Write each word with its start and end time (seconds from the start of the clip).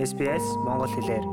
SBS 0.00 0.46
Монгол 0.64 0.88
хэлээр. 0.96 1.24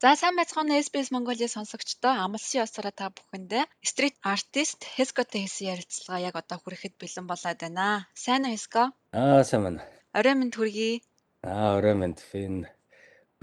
За 0.00 0.16
сайн 0.16 0.34
байцгаана 0.40 0.80
SBS 0.80 1.12
Mongolia 1.12 1.48
сонсогчдоо 1.52 2.12
амлсан 2.24 2.64
ёсороо 2.64 2.94
та 2.96 3.12
бүхэндээ 3.12 3.64
стрит 3.90 4.16
артист 4.34 4.80
Хескотэй 4.96 5.44
хийсэн 5.44 5.76
ярилцлага 5.76 6.24
яг 6.28 6.34
одоо 6.40 6.56
хүрэхэд 6.64 6.96
бэлэн 6.96 7.28
болоод 7.28 7.60
байна. 7.60 8.08
Сайн 8.24 8.48
уу 8.48 8.56
Хеско? 8.56 8.82
Аа 9.12 9.44
сайн 9.44 9.62
байна. 9.68 9.82
Орой 10.16 10.34
минь 10.40 10.54
хүргэе. 10.56 11.04
Аа 11.44 11.76
орой 11.76 11.94
минь 12.00 12.16
фин. 12.16 12.72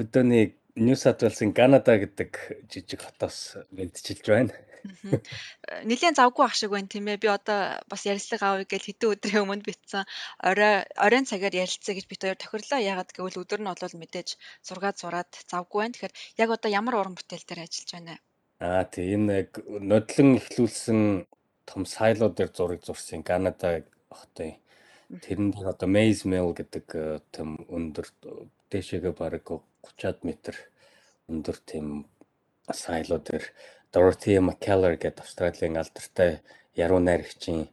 Өдөөний 0.01 0.57
Нью 0.73 0.97
Саут 0.97 1.21
Вэлсийн 1.21 1.53
Канада 1.53 2.01
гэдэг 2.01 2.65
жижиг 2.65 3.05
хотоос 3.05 3.61
мэдчилж 3.69 4.25
байна. 4.25 4.57
Нилийн 5.89 6.15
завгүй 6.17 6.45
ах 6.45 6.55
шиг 6.55 6.71
байна 6.73 6.89
тийм 6.89 7.07
ээ. 7.07 7.21
Би 7.21 7.29
одоо 7.29 7.81
бас 7.91 8.01
ярилцлага 8.05 8.45
авъя 8.61 8.65
гэж 8.65 8.83
хэдэн 8.87 9.11
өдрийн 9.13 9.43
өмнө 9.45 9.67
битсэн. 9.67 10.05
Орой 10.41 10.85
оройн 10.97 11.25
цагаар 11.29 11.53
ярилцъя 11.53 11.95
гэж 11.95 12.05
бит 12.09 12.21
хоёр 12.23 12.37
тохирлоо. 12.39 12.79
Ягаад 12.81 13.13
гэвэл 13.13 13.41
өдөр 13.41 13.61
нь 13.61 13.69
бол 13.69 13.95
мэдээж 14.01 14.29
зургаад 14.65 14.97
зураад 14.97 15.31
завгүй 15.51 15.79
байна. 15.81 15.93
Тэгэхээр 15.93 16.15
яг 16.41 16.49
одоо 16.49 16.69
ямар 16.71 16.95
уран 16.97 17.15
бүтээл 17.17 17.45
дээр 17.45 17.65
ажиллаж 17.65 17.91
байна 17.93 18.11
вэ? 18.15 18.19
Аа 18.61 18.83
тий 18.85 19.07
энэ 19.17 19.33
яг 19.41 19.51
нодлон 19.65 20.37
эхлүүлсэн 20.37 21.25
том 21.65 21.81
сайло 21.85 22.29
дээр 22.29 22.51
зураг 22.53 22.81
зурсан 22.85 23.23
Канада 23.23 23.81
хотын 24.09 24.61
тэрэн 25.23 25.51
дээр 25.51 25.67
одоо 25.73 25.89
Maze 25.89 26.23
Mill 26.29 26.53
гэдэг 26.55 26.85
э, 26.95 27.19
том 27.35 27.59
өндөр 27.67 28.07
дээшээгээ 28.71 29.13
бараг 29.17 29.45
30-аад 29.83 30.19
метр 30.23 30.55
өндөр 31.27 31.57
тийм 31.67 31.87
сайло 32.71 33.17
дээр 33.19 33.43
Dorothy 33.91 34.39
McKellar 34.39 34.95
гэдэг 34.95 35.19
Австралийн 35.19 35.75
алдартай 35.75 36.39
яруу 36.79 36.99
найрагчийн 37.03 37.67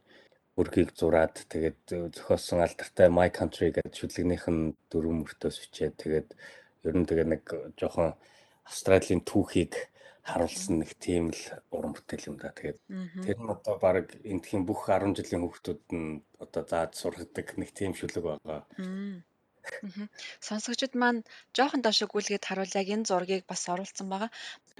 үргийг 0.59 0.91
зураад 0.99 1.35
тэгээд 1.47 2.11
зохиосон 2.15 2.59
алдартай 2.59 3.07
My 3.07 3.31
Country 3.31 3.71
гэдэг 3.71 3.95
шүлэгнийх 3.95 4.45
нь 4.51 4.75
дөрвөн 4.91 5.23
мөртөөс 5.23 5.57
бичээд 5.63 5.95
тэгээд 5.95 6.29
ер 6.83 6.95
нь 6.99 7.07
тэгээ 7.07 7.27
нэг 7.31 7.43
жоохон 7.79 8.19
Австралийн 8.67 9.23
түүхийг 9.23 9.73
харуулсан 10.27 10.83
нэг 10.83 10.91
тийм 10.99 11.31
л 11.31 11.43
уран 11.71 11.95
бүтээл 11.95 12.29
юм 12.29 12.37
да. 12.37 12.51
Тэгээд 12.51 12.79
тэр 13.25 13.37
нь 13.39 13.49
одоо 13.55 13.75
баг 13.79 14.11
эндхийн 14.21 14.67
бүх 14.67 14.91
10 14.91 15.15
жилийн 15.17 15.41
хүүхдүүд 15.47 15.81
нь 15.95 16.21
одоо 16.43 16.63
зааж 16.67 16.91
сургадаг 16.99 17.47
нэг 17.55 17.71
тийм 17.71 17.95
шүлэг 17.95 18.23
байгаа. 18.27 18.61
Сонсогчид 20.39 20.93
маань 21.01 21.21
жоохон 21.55 21.81
доошо 21.83 22.05
гүйлгээд 22.09 22.47
харуул 22.47 22.73
яг 22.81 22.87
энэ 22.95 23.07
зургийг 23.09 23.43
бас 23.47 23.63
оруулсан 23.69 24.07
байгаа. 24.09 24.31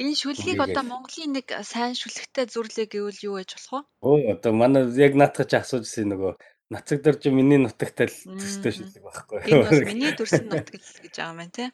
Энэ 0.01 0.15
шүлгийг 0.21 0.59
одоо 0.65 0.83
Монголын 0.83 1.35
нэг 1.37 1.47
сайн 1.71 1.93
шүлэгтэй 1.95 2.45
зүрлээ 2.49 2.87
гэвэл 2.91 3.25
юу 3.27 3.35
гэж 3.39 3.49
болох 3.55 3.71
вэ? 3.73 3.81
Өө 4.09 4.19
одоо 4.33 4.51
манай 4.55 4.83
яг 4.97 5.13
наатах 5.19 5.47
чи 5.51 5.55
асуужсэн 5.59 6.09
нөгөө 6.11 6.33
нацаг 6.69 7.01
дөрж 7.01 7.23
миний 7.33 7.57
нутагтай 7.57 8.07
л 8.09 8.17
төстэй 8.37 8.71
шүлэг 8.77 9.01
байхгүй. 9.01 9.37
Энэ 9.49 9.63
бас 9.65 9.81
миний 9.89 10.13
төрсөн 10.13 10.45
нутаг 10.45 10.77
л 10.77 11.01
гэж 11.01 11.13
байгаа 11.17 11.31
юм 11.33 11.39
байна 11.41 11.53
те. 11.57 11.65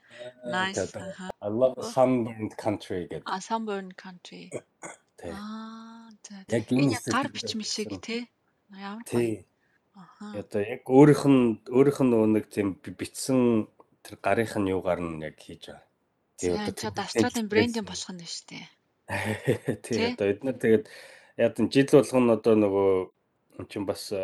Nice. 0.48 0.96
I 1.44 1.50
love 1.52 1.76
sunburned 1.92 2.54
country 2.56 3.04
гэдэг. 3.12 3.28
А 3.28 3.44
sunburned 3.44 3.96
country. 4.00 4.48
Тэ. 5.20 5.36
Аа 5.36 6.08
за. 6.24 6.36
Яг 6.48 6.64
Энэ 6.72 6.96
энэ 6.96 7.12
гар 7.12 7.28
бичмэл 7.28 7.68
шиг 7.68 7.92
те. 8.00 8.32
Ямар 8.72 9.04
гоё. 9.04 9.12
Тий. 9.12 9.44
Одоо 10.20 10.62
яг 10.62 10.84
өөрийнх 10.90 11.24
нь 11.28 11.44
өөрийнх 11.72 12.00
нь 12.04 12.14
нэг 12.36 12.46
тийм 12.52 12.76
би- 12.84 12.96
битсэн 12.96 13.68
тэр 14.04 14.16
гарынх 14.20 14.56
нь 14.60 14.72
юугаар 14.76 15.00
нь 15.00 15.24
яг 15.24 15.40
хийж 15.40 15.72
байгаа. 15.72 15.84
За 16.36 16.52
одоо 16.52 16.68
бүтээн 16.68 17.00
Австралийн 17.00 17.48
брендинг 17.48 17.88
болох 17.88 18.12
нь 18.12 18.24
шүү 18.24 18.46
дээ. 18.52 18.66
Тий? 19.86 20.12
одоо 20.12 20.28
эдгээр 20.34 20.58
тэгээд 20.60 20.86
яг 21.40 21.54
энэ 21.60 21.72
жил 21.72 21.90
болгоно 21.96 22.36
одоо 22.36 22.56
нөгөө 22.60 22.90
чинь 23.72 23.88
бас 23.88 24.12
э, 24.12 24.20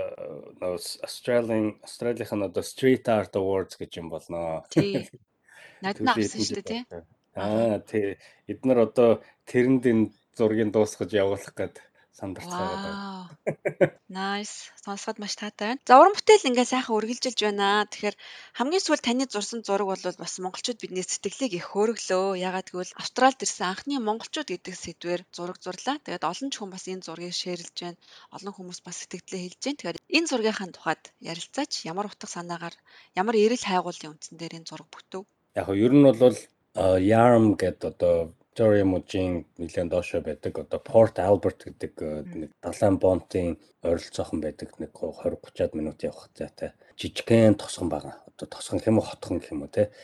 нөгөө 0.59 0.79
Australian 1.07 1.79
Australийнх 1.87 2.33
нь 2.35 2.47
одоо 2.51 2.63
Street 2.63 3.05
Art 3.07 3.33
Awards 3.39 3.79
гэж 3.79 3.91
юм 4.03 4.11
болно. 4.11 4.67
Тий. 4.67 5.07
Наднаа 5.83 6.13
Түүний 6.13 6.27
авсан 6.27 6.41
шүү 6.45 6.63
дээ 6.67 6.83
тий. 6.83 7.03
Аа 7.39 7.79
тий 7.87 8.19
эдгээр 8.51 8.79
одоо 8.91 9.23
тэрэнд 9.47 9.83
энэ 9.87 10.11
зургийг 10.35 10.75
дуусгаж 10.75 11.15
явуулах 11.15 11.55
гээд 11.55 11.79
сандарч 12.11 12.47
байгаа 12.51 12.79
даа. 12.85 13.91
Nice. 14.11 14.67
Сонсоход 14.83 15.17
маш 15.23 15.33
таатай 15.39 15.67
байна. 15.73 15.81
За 15.87 15.95
уран 15.99 16.15
бүтээл 16.17 16.49
ингээ 16.51 16.67
сайхан 16.67 16.95
үргэлжилж 16.99 17.39
байна. 17.47 17.87
Тэгэхээр 17.87 18.15
хамгийн 18.59 18.83
сүүлд 18.83 19.03
таны 19.07 19.25
зурсан 19.31 19.63
зураг 19.63 19.87
бол 19.87 20.03
бас 20.03 20.33
монголчууд 20.43 20.79
бидний 20.83 21.05
сэтгэлийг 21.07 21.53
их 21.55 21.71
хөөргөлөө. 21.71 22.35
Ягаад 22.35 22.67
гэвэл 22.69 22.97
Австралид 22.99 23.39
ирсэн 23.39 23.71
анхны 23.71 23.95
монголчууд 24.03 24.49
гэдэг 24.51 24.75
сэдвээр 24.75 25.21
зураг 25.31 25.57
зурлаа. 25.63 25.95
Тэгээд 26.03 26.27
олон 26.27 26.49
ч 26.51 26.55
хүн 26.59 26.69
бас 26.75 26.85
энэ 26.91 27.05
зургийг 27.07 27.35
шеэрлж 27.39 27.77
байна. 27.79 27.99
Олон 28.35 28.53
хүмүүс 28.55 28.79
бас 28.83 28.95
сэтгэлдээ 28.99 29.41
хэлж 29.47 29.61
байна. 29.63 29.77
Тэгэхээр 29.79 29.99
энэ 30.17 30.29
зургийнхаа 30.29 30.67
тухайд 30.75 31.03
ярилцаач. 31.23 31.71
Ямар 31.87 32.11
утга 32.11 32.27
санаагаар, 32.27 32.75
ямар 33.15 33.35
эрэл 33.39 33.63
хайгуулын 33.63 34.11
үндсэн 34.19 34.35
дээр 34.35 34.59
энэ 34.59 34.67
зураг 34.67 34.89
бүтв? 34.91 35.23
Яг 35.55 35.67
нь 35.71 35.79
ер 35.79 35.93
нь 35.95 36.03
бол 36.03 36.37
Yarm 36.75 37.59
гэдэг 37.59 37.91
одоо 37.91 38.31
Victoria 38.51 38.83
мужийн 38.83 39.47
нэлээд 39.55 39.89
доошо 39.89 40.19
байдаг 40.19 40.59
одоо 40.59 40.79
Port 40.83 41.15
Albert 41.23 41.63
гэдэг 41.71 41.93
э, 42.03 42.07
нэг 42.35 42.51
далайн 42.59 42.99
бонтын 42.99 43.55
ойролцоохон 43.79 44.43
байдаг 44.43 44.75
нэг 44.75 44.91
20 44.91 45.39
30-аад 45.39 45.71
минут 45.71 46.03
явах 46.03 46.27
зайтай 46.35 46.75
жижигхэн 46.99 47.55
тосгон 47.55 47.87
байгаа. 47.87 48.19
Одоо 48.27 48.47
тосгон 48.51 48.83
уу 48.83 49.07
хотхон 49.07 49.39
гэх 49.39 49.55
юм 49.55 49.63
уу 49.63 49.71
те. 49.71 49.95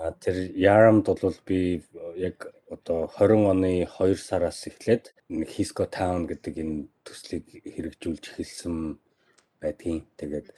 Аа. 0.00 0.16
Тэр 0.16 0.48
Yarmд 0.56 1.12
бол 1.12 1.36
би 1.44 1.84
э, 1.84 2.12
яг 2.16 2.56
одоо 2.72 3.04
20 3.04 3.52
оны 3.52 3.84
2 3.84 4.16
сараас 4.16 4.64
эхлээд 4.64 5.12
нэг 5.28 5.52
Hisco 5.52 5.84
Town 5.84 6.24
гэдэг 6.24 6.56
энэ 6.56 6.88
төслийг 7.04 7.44
хэрэгжүүлж 7.68 8.32
эхэлсэн 8.32 8.96
байдгийн. 9.60 10.08
Тэгээд 10.16 10.56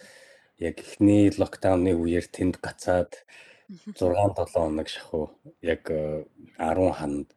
яг 0.62 0.78
эхний 0.78 1.34
локдауны 1.34 1.90
үеэр 1.90 2.30
тэнд 2.30 2.62
гацаад 2.62 3.26
6 3.68 3.98
7 3.98 4.46
хоног 4.52 4.88
шахуу 4.88 5.30
яг 5.62 5.90
э, 5.90 6.24
10 6.58 6.92
ханд 6.98 7.28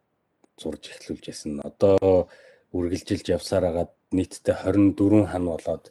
зурж 0.62 0.84
эхлүүлж 0.94 1.26
ясан. 1.34 1.62
Одоо 1.66 2.30
үргэлжилж 2.74 3.26
явсаар 3.34 3.66
хагаад 3.66 3.92
нийтдээ 4.14 4.56
24 4.62 5.26
хан 5.26 5.46
болоод 5.50 5.86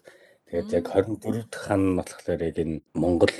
тэгээд 0.46 0.70
яг 0.78 0.86
24 0.94 1.50
дахь 1.50 1.64
хан 1.66 1.82
нь 1.90 1.96
болохоор 1.98 2.40
яг 2.48 2.56
энэ 2.62 2.82
Монгол 2.94 3.34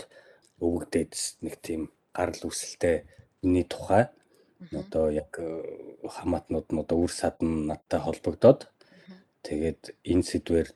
өвөгдөөд 0.59 1.13
нэг 1.47 1.55
тийм 1.63 1.83
гарал 2.11 2.43
үүсэлтэй 2.51 3.07
миний 3.43 3.67
тухай. 3.69 4.11
Одоо 4.75 5.07
яг 5.15 5.31
э, 5.39 5.47
хамаатнууд 6.03 6.67
нь 6.75 6.83
одоо 6.83 6.99
үр 7.07 7.13
садан 7.15 7.71
надтай 7.71 8.03
холбогдоод 8.03 8.67
тэгээд 9.47 9.95
энэ 10.03 10.27
сэдвэр 10.27 10.69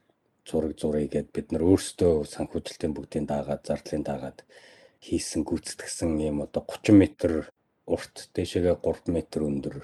зураг 0.46 0.78
зуръя 0.78 1.10
гэд 1.10 1.34
бид 1.34 1.50
нар 1.50 1.66
өөрсдөө 1.66 2.30
санхүүжилтийн 2.30 2.94
бүгдийн 2.94 3.26
дагаад 3.26 3.66
зардлын 3.66 4.06
дагаад 4.06 4.46
хийсэн 5.02 5.42
гүйцэтгсэн 5.42 6.10
юм 6.22 6.46
одоо 6.46 6.62
30 6.62 6.94
м 6.94 7.02
урт 7.90 8.30
дээшээгээ 8.34 8.76
3 8.78 9.10
м 9.10 9.16
өндөр 9.50 9.76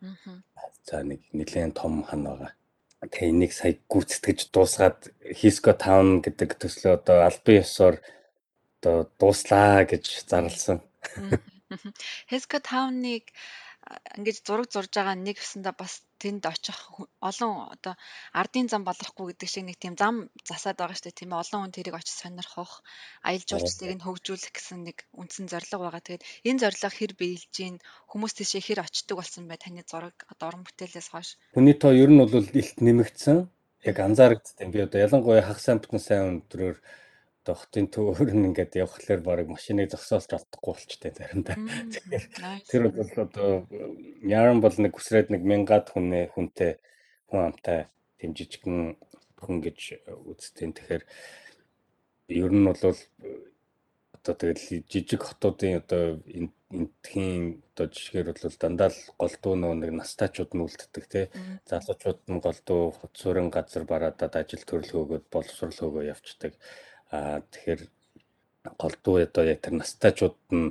Мгм. 0.00 0.42
за 0.86 1.02
нэг 1.04 1.20
нэлээд 1.36 1.76
том 1.76 2.06
хан 2.08 2.24
байгаа. 2.24 2.52
Тэгээ 3.00 3.30
энийг 3.32 3.52
сая 3.52 3.74
гүйцэтгэж 3.92 4.38
дуусгаад 4.54 5.00
Hisco 5.40 5.72
Town 5.76 6.24
гэдэг 6.24 6.50
төслөө 6.60 6.92
одоо 6.98 7.18
албан 7.28 7.56
ёсоор 7.60 7.96
одоо 8.80 8.96
дууслаа 9.20 9.84
гэж. 9.84 10.04
Хеска 12.30 12.58
тауныг 12.60 13.24
а, 13.28 13.34
ингэж 14.18 14.36
зураг 14.46 14.68
зурж 14.70 14.92
байгаа 14.94 15.16
нэг 15.18 15.36
өсөндө 15.42 15.72
бас 15.74 16.04
тэнд 16.22 16.44
очих 16.46 16.78
олон 17.28 17.52
одоо 17.74 17.94
ардын 18.40 18.68
зам 18.70 18.82
болохгүй 18.86 19.26
гэдэг 19.32 19.48
шиг 19.50 19.64
нэг 19.66 19.76
тийм 19.82 19.94
зам 19.98 20.14
засаад 20.46 20.78
байгаа 20.78 20.96
шүү 20.96 21.06
дээ 21.10 21.20
тийм 21.20 21.32
ээ 21.32 21.42
олон 21.42 21.60
хүн 21.64 21.74
тэрийг 21.74 21.96
очиж 21.98 22.14
сонирхох 22.20 22.72
аялал 23.26 23.48
жуулчлалыг 23.50 23.96
нь 23.96 24.04
хөгжүүлэх 24.06 24.52
гэсэн 24.54 24.78
нэг 24.86 24.98
үндсэн 25.20 25.46
зорилго 25.50 25.78
байгаа. 25.82 26.02
Тэгээд 26.06 26.26
энэ 26.48 26.60
зорилго 26.62 26.90
хэр 26.92 27.12
биелж 27.20 27.50
гин 27.56 27.76
хүмүүс 28.10 28.32
тийшээ 28.36 28.62
хэр 28.62 28.80
очдөг 28.86 29.16
болсон 29.18 29.44
бай 29.50 29.58
таны 29.58 29.82
зураг 29.82 30.16
одоо 30.32 30.46
уран 30.48 30.62
бүтээлээс 30.66 31.08
хойш. 31.10 31.28
Хүний 31.56 31.74
тоо 31.74 31.92
ер 31.96 32.10
нь 32.12 32.20
бол 32.20 32.30
илт 32.36 32.78
нэмэгдсэн. 32.84 33.38
Яг 33.90 33.96
анзаарэгдсэн. 33.96 34.70
Би 34.70 34.84
одоо 34.84 35.00
ялангуяа 35.00 35.42
хагас 35.48 35.66
амтны 35.72 35.98
сайн 35.98 36.44
өндрөөр 36.44 36.76
одоо 37.40 37.54
хотын 37.56 37.88
төвөр 37.88 38.30
нь 38.36 38.48
ингээд 38.52 38.76
явхлаар 38.84 39.20
баг 39.24 39.48
машиныг 39.48 39.88
зогсоолж 39.90 40.30
автахгүй 40.36 40.72
болчтой 40.76 41.12
заримдаа. 41.16 41.56
Тэгэхээр 41.56 42.24
тэр 42.68 42.82
бол 42.92 43.12
одоо 43.16 43.50
Яран 44.20 44.60
бол 44.60 44.76
нэг 44.76 44.92
хүсрээд 44.92 45.32
нэг 45.32 45.42
мянгаад 45.48 45.88
хүнээ 45.88 46.36
хүнтэй 46.36 46.76
хүн 47.32 47.40
амтай 47.48 47.88
тэм 48.20 48.36
жижигэн 48.36 49.00
хүн 49.40 49.56
гэж 49.64 49.78
үзтiin. 50.28 50.76
Тэгэхээр 50.76 51.04
ер 52.44 52.52
нь 52.52 52.66
бол 52.68 52.76
одоо 54.20 54.34
тэгэл 54.36 54.84
жижиг 54.84 55.24
хотуудын 55.24 55.80
одоо 55.80 56.20
энэ 56.28 56.52
энтхийн 56.70 57.64
одоо 57.74 57.86
жишгээр 57.90 58.30
бол 58.30 58.58
дандаа 58.62 58.90
л 58.94 59.00
голдуу 59.18 59.54
нөгөө 59.58 59.78
нэг 59.80 59.92
настайчууд 59.98 60.52
нь 60.54 60.62
үлддэг 60.62 61.04
тий. 61.10 61.26
Залуучууд 61.66 62.20
нь 62.30 62.44
голдуу 62.44 62.82
хот 62.94 63.12
суурин 63.18 63.50
газар 63.50 63.84
бараадад 63.88 64.38
ажил 64.38 64.62
төрөл 64.62 64.92
хөөгөөд 64.92 65.26
боловсрол 65.34 65.74
хөөгөө 65.74 66.04
явцдаг. 66.14 66.52
Аа 67.10 67.40
тэгэхээр 67.50 67.82
голдуу 68.80 69.16
одоо 69.26 69.44
яг 69.44 69.60
тэр 69.64 69.74
настайчууд 69.80 70.36
нь 70.54 70.70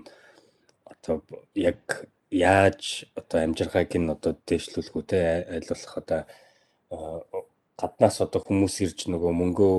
одоо 0.86 1.24
яг 1.56 2.10
яаж 2.32 3.10
одоо 3.20 3.38
амжиргааг 3.44 3.92
нь 3.98 4.14
одоо 4.16 4.34
дээшлүүлэх 4.48 4.96
үү 4.96 5.06
те 5.10 5.20
аль 5.50 5.70
болох 5.70 5.94
одоо 6.02 6.22
аа, 6.94 7.20
гаднаас 7.80 8.18
одоо 8.22 8.42
хүмүүс 8.44 8.76
ирж 8.86 9.00
нөгөө 9.10 9.32
мөнгөө 9.42 9.76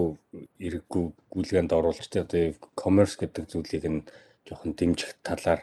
эрггүй 0.66 1.04
гүйлгээнд 1.32 1.72
оруулж 1.78 2.06
те 2.08 2.24
одоо 2.24 2.42
commerce 2.80 3.16
гэдэг 3.20 3.44
зүйлийг 3.52 3.84
нь 3.86 4.00
жоохон 4.46 4.72
дэмжих 4.74 5.20
талаар 5.22 5.60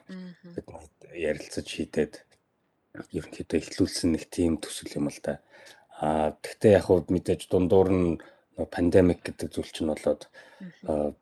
бид 0.56 0.68
ярилцаж 1.14 1.66
шийдээд 1.66 2.14
ерөнхийдөө 3.18 3.58
эхлүүлсэн 3.60 4.10
нэг 4.14 4.24
тийм 4.30 4.58
төсөл 4.62 4.96
юм 4.98 5.10
л 5.10 5.20
да. 5.26 5.42
Аа 6.02 6.38
тэгтээ 6.46 6.78
яг 6.78 6.86
хуу 6.88 7.04
мэдээж 7.10 7.50
дундуур 7.50 7.90
нь 7.90 8.22
пандемик 8.66 9.22
гэдэг 9.22 9.54
зүйл 9.54 9.70
чинь 9.70 9.92
болоод 9.94 10.26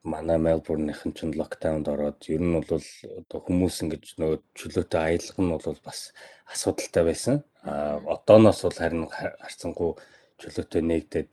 манай 0.04 0.38
Мельбурнийхэн 0.40 1.12
чинь 1.14 1.36
локдаунд 1.36 1.88
ороод 1.92 2.24
ер 2.32 2.40
нь 2.40 2.56
бол 2.56 2.70
одоо 2.72 3.40
хүмүүс 3.44 3.76
ингэж 3.84 4.06
нөгөө 4.16 4.40
чөлөөтэй 4.56 5.02
аялах 5.04 5.38
нь 5.42 5.52
бол 5.52 5.80
бас 5.84 6.16
асуудалтай 6.48 7.04
байсан. 7.04 7.36
Мгм. 7.66 8.08
одооноос 8.08 8.62
бол 8.64 8.78
харин 8.80 9.08
ха- 9.12 9.36
харцангуй 9.44 10.00
чөлөөтэй 10.40 10.82
нэгдээд 10.86 11.32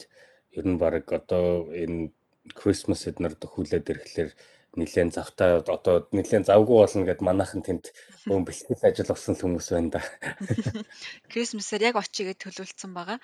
ер 0.59 0.67
нь 0.67 0.79
баг 0.81 1.07
одоо 1.13 1.71
энэ 1.71 2.11
Christmas 2.59 3.07
эднэр 3.07 3.39
хүлээд 3.39 3.87
ирэхлээр 3.93 4.31
нилээн 4.73 5.13
завтай 5.13 5.61
одоо 5.61 6.09
нилээн 6.17 6.49
завгүй 6.49 6.77
болно 6.81 7.05
гэд 7.05 7.21
манайхан 7.21 7.61
тэнд 7.61 7.93
өн 8.33 8.43
бэлтгэл 8.49 8.89
ажил 8.89 9.13
болсон 9.13 9.37
хүмүүс 9.37 9.69
байна 9.69 9.91
да. 9.97 10.01
Крисмсээр 11.31 11.93
яг 11.93 11.97
очие 12.01 12.33
гэж 12.33 12.39
төлөвлөсөн 12.41 12.93
байгаа. 12.97 13.19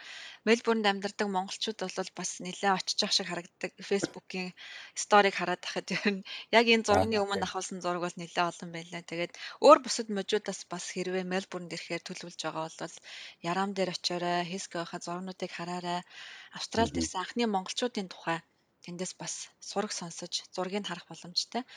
Мельбурнд 0.44 0.84
амьдардаг 0.84 1.28
монголчууд 1.32 1.80
бол 1.80 2.10
бас 2.20 2.30
нэлээд 2.44 2.76
очиж 2.76 2.98
явах 3.00 3.16
шиг 3.16 3.28
харагддаг. 3.32 3.72
Фэйсбүүкийн 3.80 4.52
сториг 4.92 5.34
хараад 5.40 5.64
тахад 5.64 5.88
ер 5.96 6.04
нь 6.20 6.26
яг 6.52 6.66
энэ 6.68 6.84
зургийн 6.84 7.24
өмнө 7.24 7.48
авахулсан 7.48 7.80
зураг 7.80 8.04
бол 8.04 8.16
нэлээд 8.20 8.50
олон 8.52 8.70
байлаа. 8.76 9.00
Тэгээд 9.08 9.32
өөр 9.64 9.78
бусад 9.80 10.08
мужуудаас 10.12 10.60
бас 10.68 10.84
хэрвээ 10.92 11.24
Мельбурнд 11.24 11.72
ирэхээр 11.72 12.04
төлөвлөж 12.04 12.40
байгаа 12.44 12.68
бол 12.68 12.96
Ярам 13.40 13.70
дээр 13.72 13.96
очиорой, 13.96 14.44
Хискохаа 14.50 15.00
зургнуудыг 15.00 15.50
хараарай. 15.56 16.04
Австралид 16.52 17.00
ирсэн 17.00 17.20
анхны 17.24 17.44
монголчуудын 17.48 18.12
тухай 18.12 18.44
тэндээс 18.88 19.20
бас 19.20 19.52
сураг 19.60 19.92
сонсож, 19.92 20.48
зургийг 20.56 20.88
харах 20.88 21.04
боломжтой. 21.04 21.68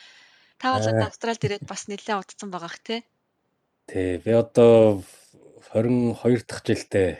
Та 0.56 0.72
бол 0.72 0.88
одоо 0.88 1.04
Аа, 1.04 1.12
Австралид 1.12 1.44
ирээд 1.44 1.68
бас 1.68 1.92
нэлээд 1.92 2.24
удсан 2.24 2.48
байгаах 2.48 2.80
тий. 2.80 3.04
тий. 3.92 4.16
Би 4.24 4.31
одоо 4.31 5.04
22 5.75 6.48
дахь 6.48 6.63
жилдээ 6.63 7.19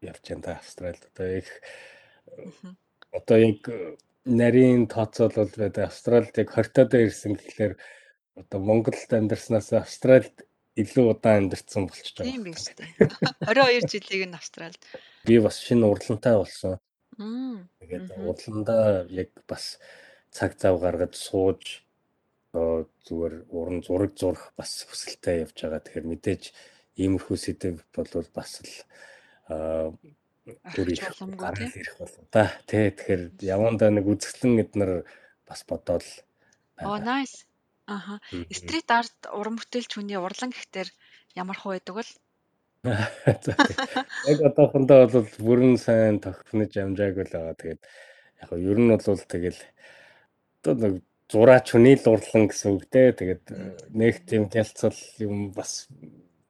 явж 0.00 0.24
байна 0.24 0.42
да 0.42 0.52
Австралид. 0.56 1.02
Одоо 1.12 1.28
их 1.28 1.48
одоо 3.12 3.36
яг 3.36 3.60
нарийн 4.24 4.88
тооцоол 4.88 5.36
бол 5.36 5.52
бид 5.52 5.76
Австралид 5.76 6.32
яг 6.32 6.48
20 6.48 6.88
таа 6.88 7.00
ирсэн 7.04 7.36
гэхлээр 7.36 7.74
одоо 8.40 8.58
Монголд 8.64 9.12
амьдарснаас 9.12 9.76
Австралид 9.76 10.48
илүү 10.80 11.04
удаан 11.12 11.52
амьдарсан 11.52 11.84
болчихж 11.84 12.16
байгаа 12.16 12.32
Тийм 12.32 12.42
биз 12.48 12.64
дээ. 12.72 12.88
22 13.44 13.92
жилийг 13.92 14.22
нь 14.30 14.38
Австралид. 14.40 14.80
Би 15.28 15.36
бас 15.36 15.60
шинэ 15.60 15.84
урлагтай 15.84 16.36
болсон. 16.40 16.80
Мм. 17.18 17.68
Тэгээд 17.80 18.08
урлагандаа 18.16 19.06
яг 19.10 19.30
бас 19.48 19.78
цаг 20.30 20.56
зав 20.60 20.80
гаргаж 20.80 21.14
сууж 21.16 21.84
одоо 22.52 22.88
зүгээр 23.08 23.34
уран 23.48 23.80
зураг 23.82 24.12
зурах 24.16 24.52
бас 24.56 24.84
хүсэлтэй 24.88 25.44
явж 25.44 25.56
байгаа. 25.56 25.80
Тэгэхээр 25.80 26.10
мэдээж 26.12 26.42
иймэрхүү 27.00 27.36
сэдв 27.36 27.80
болвол 27.96 28.28
бас 28.36 28.60
л 28.60 28.72
аа 29.48 29.92
тий. 30.74 30.96
гараад 31.40 31.76
ирэх 31.80 31.96
болно 31.96 32.24
да. 32.28 32.52
Тэ 32.68 32.92
тэгэхээр 32.92 33.22
явандаа 33.40 33.90
нэг 33.92 34.04
үзэсгэлэн 34.04 34.62
эднэр 34.64 34.92
бас 35.48 35.60
бодоол 35.64 36.04
Оо 36.80 36.98
байгаа. 36.98 37.24
nice. 37.24 37.48
Аха. 37.86 38.20
Стрит 38.52 38.88
арт 38.90 39.16
уран 39.32 39.56
бүтээлч 39.56 39.96
хүний 39.96 40.18
урлан 40.20 40.52
гэхтэр 40.52 40.88
ямар 41.34 41.56
хөө 41.58 41.80
байдаг 41.80 41.94
бол? 41.98 42.10
Яг 42.82 44.38
одоохондоо 44.42 45.06
бол 45.06 45.28
бүрэн 45.38 45.78
сайн 45.78 46.18
тогтнож 46.18 46.74
амжаагүй 46.74 47.30
л 47.30 47.34
байгаа. 47.34 47.54
Тэгээд 47.54 47.82
яг 48.42 48.50
нь 48.50 48.66
ер 48.66 48.78
нь 48.82 48.90
бол 48.90 49.22
тэгэл 49.22 49.60
одоо 50.66 50.74
нэг 50.74 50.94
зураач 51.30 51.66
хүний 51.70 51.94
л 51.94 52.10
урлан 52.10 52.50
гэсэн 52.50 52.74
үг 52.74 52.90
дээ. 52.90 53.14
Тэгээд 53.14 53.44
э, 53.54 53.58
нэг 53.94 54.14
тийм 54.26 54.50
хялцал 54.50 54.98
юм 55.22 55.54
бас 55.54 55.86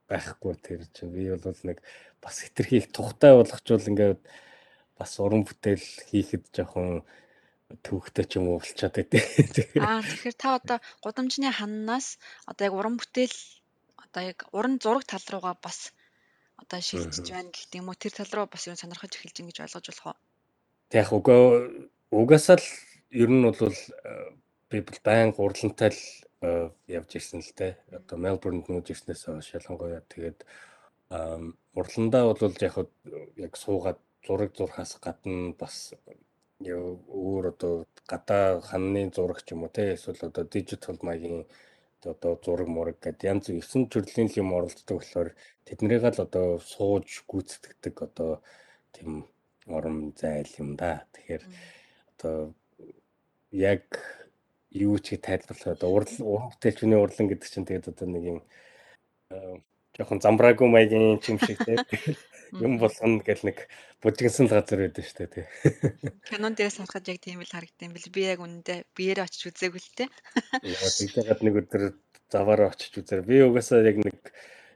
байхгүй 0.09 0.57
тэр 0.57 0.81
чинь 0.89 1.13
би 1.13 1.29
бол 1.29 1.61
нэг 1.69 1.77
бас 2.17 2.41
хитрхийг 2.41 2.89
тухтай 2.89 3.37
болгочвол 3.37 3.89
ингээд 3.93 4.21
бас 4.97 5.11
уран 5.21 5.45
бүтээл 5.45 5.85
хийхэд 6.09 6.49
жоохон 6.49 7.05
төвхтэй 7.85 8.25
ч 8.25 8.41
юм 8.41 8.49
уу 8.49 8.57
болчиход 8.57 8.97
байдээ. 8.97 9.21
Аа 9.85 10.01
тэгэхээр 10.01 10.37
та 10.41 10.57
одоо 10.57 10.77
гудамжны 11.05 11.53
ханнаас 11.53 12.17
одоо 12.49 12.63
яг 12.69 12.73
уран 12.73 12.97
бүтээл 12.97 13.37
одоо 14.01 14.21
яг 14.33 14.49
уран 14.49 14.81
зураг 14.81 15.05
тал 15.05 15.25
руугаа 15.29 15.57
бас 15.61 15.93
одоо 16.63 16.81
шилжиж 16.81 17.27
байна 17.29 17.51
гэх 17.51 17.69
юм 17.75 17.91
уу? 17.91 17.99
Тэр 17.99 18.13
тал 18.15 18.31
руу 18.33 18.47
бас 18.47 18.65
юу 18.67 18.79
сонирхож 18.79 19.13
эхэлж 19.13 19.37
ин 19.39 19.47
гэж 19.51 19.57
ойлгож 19.63 19.85
болох 19.91 20.07
уу? 20.07 20.17
Тэг 20.89 20.99
яг 21.03 21.11
угаа 21.11 21.41
угаасаа 22.11 22.57
л 22.57 22.67
ер 23.11 23.29
нь 23.29 23.43
бол 23.43 23.59
э, 23.59 24.31
би 24.71 24.77
байн 25.03 25.35
гурлантай 25.35 25.91
л 25.91 26.01
э, 26.41 26.71
явж 26.87 27.09
ирсэн 27.19 27.43
л 27.43 27.51
дээ. 27.53 27.77
Одоо 27.99 28.17
Мельбурнд 28.17 28.71
нүүж 28.71 28.87
ирснээс 28.89 29.27
хойш 29.27 29.53
ялангуяа 29.59 30.01
тэгээд 30.07 30.41
урландаа 31.75 32.23
бол 32.33 32.55
яг 32.61 32.75
яг 33.37 33.53
суугаад 33.57 33.99
зураг 34.25 34.51
зурхаас 34.57 34.97
гадна 35.05 35.53
бас 35.59 35.93
яа, 36.59 36.79
өөр 37.07 37.45
одоо 37.53 37.85
гадаа 38.07 38.61
ханны 38.61 39.11
зураг 39.15 39.39
ч 39.45 39.53
юм 39.53 39.63
уу 39.63 39.71
те 39.75 39.93
эсвэл 39.93 40.27
одоо 40.29 40.43
дижитал 40.45 40.97
маягийн 41.01 41.45
одоо 42.05 42.39
зураг 42.43 42.67
мураг 42.67 42.97
гэдэг 42.99 43.23
янз 43.23 43.45
бүр 43.47 43.63
9 43.63 43.87
төрлийн 43.93 44.29
юм 44.35 44.53
оролцдог 44.53 44.99
болохоор 44.99 45.29
тэднэрийг 45.65 46.03
л 46.03 46.25
одоо 46.27 46.47
сууж 46.59 47.23
гүйцэтгэдэг 47.29 47.95
одоо 48.03 48.43
тийм 48.91 49.27
орон 49.67 50.13
зайл 50.19 50.51
юм 50.59 50.75
да. 50.75 51.07
Тэгэхээр 51.13 51.43
одоо 52.17 52.53
яг 53.51 53.85
юу 54.71 54.97
ч 54.99 55.17
тайлбарлах 55.17 55.77
одоо 55.77 55.89
урал 55.93 56.15
уран 56.19 56.49
бүтээлчний 56.51 56.99
урлан 56.99 57.27
гэдэг 57.29 57.47
чинь 57.49 57.67
тэгээд 57.67 57.91
одоо 57.93 58.07
нэг 58.09 58.23
юм 58.23 58.39
жоохон 59.97 60.19
замбраагүй 60.21 60.67
маягийн 60.69 61.21
юм 61.21 61.39
шиг 61.39 61.59
те 61.65 61.77
юм 62.65 62.77
болгоно 62.77 63.21
гэл 63.25 63.45
нэг 63.49 63.57
бужигнсан 64.01 64.45
л 64.45 64.53
газар 64.53 64.85
байдаг 64.85 65.05
шүү 65.05 65.17
дээ 65.25 65.29
тий. 65.33 65.45
Кинон 66.29 66.53
дээрээс 66.53 66.77
харахад 66.77 67.09
яг 67.09 67.19
тийм 67.21 67.41
л 67.41 67.49
харагдсан 67.49 67.93
бил. 67.93 68.13
Би 68.13 68.21
яг 68.29 68.39
үнэндээ 68.45 68.79
биеэрээ 68.93 69.25
очиж 69.25 69.49
үзээгүй 69.49 69.81
л 69.81 69.97
те. 69.97 70.05
Яа 70.61 70.89
тэгжээгээд 70.93 71.41
нэг 71.41 71.55
өдөр 71.65 71.83
заваараа 72.29 72.69
очиж 72.73 72.93
үзэр. 73.01 73.25
Би 73.25 73.41
угаасаа 73.41 73.81
яг 73.81 73.97
нэг 74.05 74.19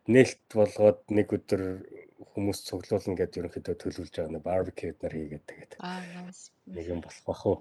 нээлт 0.10 0.50
болгоод 0.58 1.02
нэг 1.14 1.28
өдөр 1.30 1.62
хүмүүс 2.34 2.60
цуглуулна 2.66 3.18
гэдээ 3.18 3.42
ерөнхийдөө 3.42 3.76
төлөвлөж 3.78 4.14
байгаа 4.16 4.34
нэг 4.34 4.44
барбекю 4.46 4.96
нар 5.02 5.14
хийгээд 5.14 5.46
тэгээд 5.46 5.72
нэг 6.74 6.86
юм 6.88 7.02
болох 7.04 7.24
бах 7.28 7.44
уу. 7.46 7.58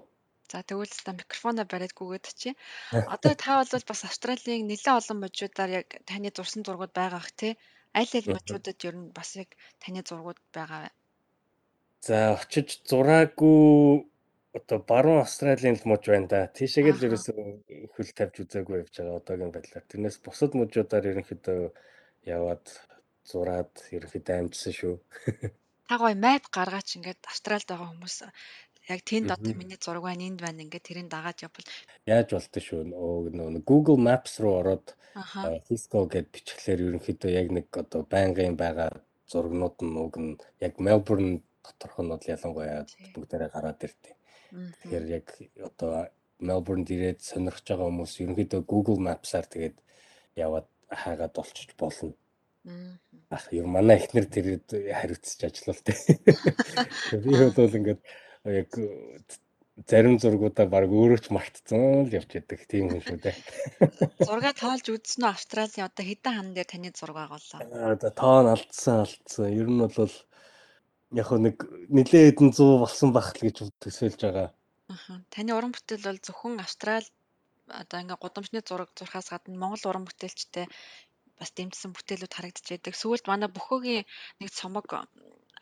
За 0.47 0.63
тэгвэл 0.63 0.87
та 1.03 1.11
микрофоноо 1.11 1.65
бариад 1.67 1.91
гүгээд 1.91 2.25
чи. 2.39 2.55
Одоо 2.91 3.33
та 3.35 3.59
бол 3.59 3.83
бас 3.87 4.01
Австралийн 4.07 4.67
нэлээд 4.67 4.99
олон 4.99 5.17
мужуудаар 5.19 5.71
яг 5.83 5.87
таны 6.07 6.31
зурсан 6.31 6.63
зургууд 6.63 6.93
байгаа 6.95 7.19
ах 7.19 7.31
тий. 7.35 7.53
Аль 7.91 8.07
аль 8.07 8.31
мужуудад 8.31 8.79
ер 8.87 8.95
нь 8.95 9.11
бас 9.11 9.35
яг 9.35 9.49
таны 9.83 10.01
зургууд 10.07 10.39
байгаа 10.55 10.87
вэ? 10.87 10.91
За 12.07 12.17
очиж 12.39 12.79
зураагүй 12.87 14.07
одоо 14.55 14.79
баруун 14.79 15.19
Австралийн 15.21 15.77
муж 15.83 16.03
байна 16.07 16.27
да. 16.31 16.39
Тийшээгээ 16.47 16.95
л 16.95 17.05
ерөөсөө 17.07 17.35
хөл 17.93 18.11
тавьж 18.17 18.35
үзээгүй 18.47 18.87
явж 18.87 18.93
байгаа 18.95 19.19
одоогийн 19.19 19.51
байдлаар. 19.51 19.85
Тэрнээс 19.91 20.17
бусад 20.23 20.51
мужуудаар 20.55 21.11
ерөнхийдөө 21.11 21.61
яваад 22.23 22.65
зураад 23.27 23.73
ерөнхийдөө 23.95 24.35
амжсан 24.39 24.73
шүү. 24.79 24.95
Та 25.87 25.95
гоё 26.01 26.15
мэп 26.19 26.51
гаргаач 26.51 26.99
ингээд 26.99 27.21
Австралид 27.31 27.67
байгаа 27.71 27.91
хүмүүс 27.91 28.15
яг 28.87 29.01
тэнд 29.03 29.31
одоо 29.31 29.53
миний 29.53 29.77
зураг 29.79 30.03
байна, 30.03 30.27
энд 30.27 30.39
байна 30.41 30.63
ингээд 30.63 30.87
тэрийг 30.87 31.07
дагаад 31.11 31.43
явбал 31.43 31.67
Яаж 32.07 32.31
болтой 32.31 32.61
шүү. 32.63 32.81
Нөө 32.87 33.63
Google 33.67 33.99
Maps 33.99 34.39
руу 34.39 34.59
ороод 34.63 34.95
аха. 35.15 35.59
Cisco 35.67 36.07
гэд 36.07 36.31
бичлэхээр 36.31 36.79
ерөнхийдөө 36.87 37.31
яг 37.31 37.47
нэг 37.51 37.67
одоо 37.73 38.07
байнгын 38.07 38.55
байгаа 38.55 39.01
зургнууд 39.27 39.77
нь 39.83 39.97
уг 39.99 40.15
нь 40.17 40.39
яг 40.63 40.79
Melbourne 40.79 41.43
доторх 41.65 41.97
нь 41.99 42.11
бол 42.11 42.23
ялангуяа 42.23 42.87
бүгдээрээ 43.13 43.49
гараад 43.51 43.83
ирдэг. 43.83 44.15
Мгм. 44.51 44.71
Тэгэхээр 44.79 45.05
яг 45.11 45.27
одоо 45.67 46.07
Melbourne 46.39 46.87
ирээд 46.87 47.19
сонирхож 47.19 47.65
байгаа 47.67 47.89
хүмүүс 47.91 48.13
ерөнхийдөө 48.23 48.61
Google 48.63 48.99
Maps-аар 49.03 49.47
тэгээд 49.51 49.77
яваад 50.39 50.67
хаагаад 50.87 51.35
олчиж 51.35 51.75
болно. 51.75 52.13
Ах 53.31 53.47
ер 53.51 53.67
манай 53.67 53.97
эхнэр 53.99 54.27
тэрэд 54.27 54.67
хариуцж 54.71 55.39
ажиллалтай. 55.43 55.95
Би 57.23 57.31
бол 57.55 57.77
ингээд 57.79 58.01
яг 58.47 58.71
зарим 59.85 60.17
зургуудаа 60.17 60.65
баг 60.65 60.89
өөрөө 60.89 61.19
ч 61.21 61.27
мартцсан 61.29 62.09
л 62.09 62.15
явж 62.17 62.31
идэг 62.33 62.65
тийм 62.65 62.89
хүн 62.89 63.01
шүү 63.05 63.19
дээ. 63.21 63.35
Зургаа 64.29 64.53
тоолж 64.57 64.89
үзсэн 64.89 65.21
үү 65.21 65.29
Австралийн 65.29 65.85
одоо 65.85 66.03
хэдэн 66.07 66.33
хан 66.33 66.49
дээр 66.57 66.65
таны 66.65 66.89
зураг 66.97 67.17
байгууллаа? 67.21 67.61
Аа 67.61 67.93
одоо 67.93 68.11
тоон 68.11 68.47
алдсан 68.49 69.05
алдсан. 69.05 69.53
Ер 69.53 69.69
нь 69.69 69.77
бол 69.77 70.15
яг 71.13 71.29
нэг 71.29 71.55
нилээ 71.93 72.23
хэдэн 72.33 72.49
100 72.57 72.81
болсон 72.81 73.09
байх 73.13 73.29
л 73.37 73.45
гэж 73.45 73.57
төсөөлж 73.77 74.19
байгаа. 74.25 74.49
Аха. 74.89 75.21
Таны 75.29 75.51
уран 75.53 75.71
бүтээл 75.77 76.09
бол 76.09 76.25
зөвхөн 76.25 76.57
Австрал 76.57 77.05
одоо 77.69 77.97
ингээ 78.01 78.17
гудамжны 78.17 78.59
зураг 78.65 78.89
зурхаас 78.97 79.29
гадна 79.29 79.61
Монгол 79.61 79.83
уран 79.93 80.09
бүтээлчтэй 80.09 80.65
бас 81.37 81.51
дэмжсэн 81.53 81.93
бүтээлүүд 81.93 82.33
харагдаж 82.33 82.65
байдаг. 82.65 82.93
Сүүлд 82.97 83.25
манай 83.29 83.49
бөхөөгийн 83.51 84.09
нэг 84.41 84.49
цомог 84.49 84.89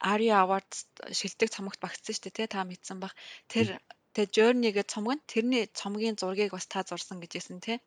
Aria 0.02 0.44
Awards 0.44 0.88
шилдэг 1.12 1.50
цомогт 1.52 1.80
багтсан 1.80 2.16
шүү 2.16 2.32
дээ, 2.32 2.48
та 2.52 2.64
мэдсэн 2.68 3.00
баг. 3.00 3.14
Тэр 3.52 3.80
тэ 4.16 4.28
Journey-гээ 4.32 4.86
цомог 4.88 5.20
нь 5.20 5.28
тэрний 5.28 5.64
цомгийн 5.72 6.16
зургийг 6.16 6.52
бас 6.56 6.68
та 6.68 6.84
зурсан 6.88 7.20
гэжсэн 7.20 7.60
тий. 7.60 7.78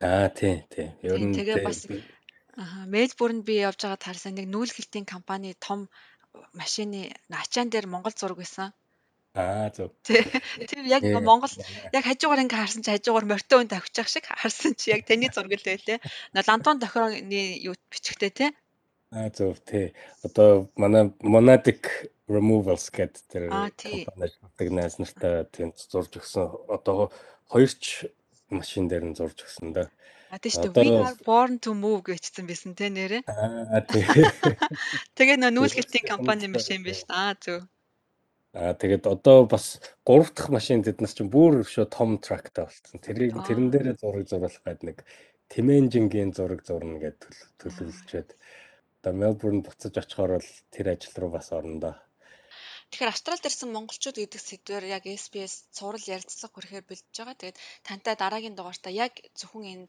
Аа 0.00 0.28
тий, 0.28 0.64
тий. 0.72 0.92
Ер 1.04 1.20
нь 1.20 1.36
тэгээ 1.36 1.64
бас 1.64 1.88
аа 2.56 2.84
Мельбурнд 2.88 3.44
би 3.44 3.60
явж 3.60 3.84
байгаад 3.84 4.04
харсан 4.04 4.36
нэг 4.36 4.48
нүүлгэлтийн 4.48 5.04
компани 5.04 5.52
том 5.60 5.88
машины 6.52 7.12
ачаан 7.28 7.68
дээр 7.68 7.86
Монгол 7.92 8.16
зураг 8.16 8.40
байсан. 8.40 8.72
Аа 9.36 9.68
зөв. 9.68 9.92
Тэр 10.04 10.84
яг. 10.88 11.04
Монгол 11.04 11.52
яг 11.92 12.04
хажуугаар 12.08 12.40
ингээ 12.44 12.60
харсан 12.60 12.80
чи 12.80 12.92
хажуугаар 12.96 13.28
морьтой 13.28 13.56
хүн 13.60 13.68
тавьчих 13.68 14.08
шиг 14.08 14.24
харсан 14.24 14.72
чи 14.80 14.96
яг 14.96 15.04
таны 15.04 15.28
зураг 15.28 15.52
л 15.60 15.68
байлээ. 15.68 16.00
Лантон 16.32 16.80
тохирооны 16.80 17.60
юу 17.68 17.76
бичгтэй 17.92 18.32
тий. 18.32 18.50
Аа 19.14 19.30
зөв 19.30 19.60
тий. 19.62 19.94
Одоо 20.26 20.68
манай 20.76 21.12
Monadic 21.22 22.10
Removals 22.26 22.90
гэдэг 22.90 23.22
тэр 23.30 23.42
Аа, 23.54 23.70
компани 23.70 24.26
ажилладаг 24.26 24.68
найз 24.74 24.98
нартай 24.98 25.46
тийм 25.54 25.70
зурж 25.78 26.18
өгсөн. 26.18 26.50
Одоо 26.66 27.14
хоёрч 27.46 28.10
машин 28.50 28.90
дээр 28.90 29.06
нь 29.06 29.14
зурж 29.14 29.46
өгсөн 29.46 29.70
да. 29.70 29.86
А 30.30 30.42
тий 30.42 30.50
шүү. 30.50 30.74
We 30.74 30.90
are 30.90 31.14
born 31.22 31.62
to 31.62 31.70
move 31.70 32.02
гэжсэн 32.10 32.50
байсан 32.50 32.74
тий 32.74 32.90
нэрээ. 32.90 33.22
Аа 33.30 33.78
тий. 33.86 34.02
Тэгээ 35.14 35.38
нөө 35.38 35.54
нүүлгэлтийн 35.54 36.10
компани 36.10 36.50
машин 36.50 36.82
биш. 36.82 37.06
Аа 37.06 37.38
зөв. 37.38 37.62
Аа 38.58 38.74
тэгээд 38.74 39.06
одоо 39.06 39.46
бас 39.46 39.78
гурав 40.02 40.34
дахь 40.34 40.50
машин 40.50 40.82
тэднес 40.82 41.14
чинь 41.14 41.30
бүр 41.30 41.62
шууд 41.62 41.94
том 41.94 42.18
трактай 42.18 42.66
болсон. 42.66 42.98
Тэрийг 42.98 43.38
Аа. 43.38 43.46
тэрэн 43.46 43.70
дээрээ 43.70 44.02
зураг 44.02 44.26
зуруулах 44.26 44.58
гээд 44.66 44.82
нэг 44.82 44.98
Тэмэнжингийн 45.46 46.34
зураг 46.34 46.66
зурна 46.66 46.98
гэж 46.98 47.22
төлөвлөжөөд 47.62 48.34
одоо 49.06 49.22
Мелбурн 49.22 49.62
буцаж 49.62 49.94
очихоор 50.02 50.42
бол 50.42 50.50
тэр 50.74 50.86
ажил 50.90 51.14
руу 51.14 51.30
бас 51.30 51.54
орно 51.54 51.78
да. 51.78 51.92
Тэгэхээр 52.90 53.12
Австралид 53.14 53.46
ирсэн 53.46 53.70
монголчууд 53.70 54.18
гэдэг 54.18 54.42
сэдвээр 54.42 54.84
яг 54.98 55.06
SPS 55.06 55.70
цуврал 55.70 56.02
ярилцлага 56.02 56.54
хүрэхээр 56.54 56.88
бэлдэж 56.90 57.14
байгаа. 57.14 57.38
Тэгээд 57.38 57.60
тантай 57.86 58.14
дараагийн 58.18 58.58
дугаартаа 58.58 58.90
яг 58.90 59.14
зөвхөн 59.38 59.64
энэ 59.74 59.86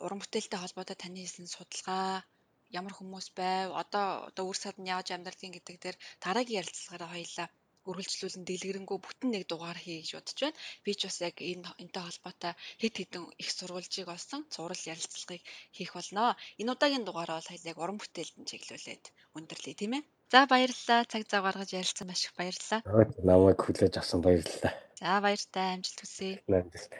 уран 0.00 0.20
бүтээлтэй 0.20 0.58
холбоотой 0.60 0.96
таны 0.96 1.20
хийсэн 1.20 1.44
судалгаа 1.44 2.24
ямар 2.72 2.94
хүмүүс 2.96 3.36
байв, 3.36 3.68
одоо 3.76 4.32
одоо 4.32 4.44
үр 4.48 4.56
сад 4.56 4.80
нь 4.80 4.88
яаж 4.88 5.12
амьдралын 5.12 5.52
гэдэг 5.52 5.76
дээр 5.80 5.96
дараагийн 6.24 6.60
ярилцлагаараа 6.64 7.10
хоёлаа 7.12 7.48
үргэлжлүүлэн 7.88 8.44
дэлгэрэнгүй 8.48 8.98
бүтэн 9.00 9.30
нэг 9.32 9.44
дугаар 9.48 9.78
хий 9.78 10.00
гэж 10.00 10.10
бодож 10.16 10.38
байна. 10.40 10.58
Би 10.84 10.92
ч 10.98 11.00
бас 11.06 11.18
яг 11.20 11.36
энэ 11.40 11.68
энэтэй 11.82 12.02
холбоотой 12.04 12.52
хэд 12.80 12.94
хэдэн 12.98 13.24
их 13.42 13.50
сурвалжийг 13.52 14.08
олсон 14.08 14.42
цуврал 14.52 14.82
ярилцлагыг 14.92 15.42
хийх 15.76 15.92
болно. 15.94 16.36
Энэ 16.60 16.72
удаагийн 16.72 17.04
дугаараа 17.04 17.40
бол 17.40 17.68
яг 17.70 17.78
уран 17.78 17.98
бүтээлд 18.00 18.36
нь 18.40 18.48
чиглүүлээд 18.50 19.04
өндөрлөе 19.36 19.74
тийм 19.76 19.92
ээ. 19.98 20.02
За 20.32 20.46
баярлалаа. 20.50 21.04
Цаг 21.04 21.22
зав 21.30 21.44
гаргаж 21.44 21.70
ярилцсан 21.72 22.08
маш 22.08 22.24
их 22.26 22.34
баярлалаа. 22.34 22.80
Намайг 23.22 23.60
хүлээж 23.60 23.94
авсан 24.00 24.20
баярлалаа. 24.24 24.72
За 24.98 25.20
баяртай 25.20 25.66
амжилт 25.76 26.00
хүсье. 26.00 26.42
Намжилт. 26.48 26.90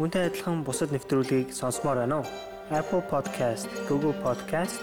Үүнтэй 0.00 0.28
адилхан 0.28 0.60
бусад 0.66 0.92
нэвтрүүлгийг 0.92 1.56
сонсомоор 1.56 2.04
байна 2.04 2.20
уу? 2.20 2.26
Apple 2.68 3.04
Podcast, 3.06 3.70
Google 3.88 4.12
Podcast, 4.24 4.82